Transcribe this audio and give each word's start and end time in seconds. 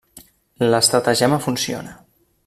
L'estratagema 0.69 1.37
funciona. 1.47 1.93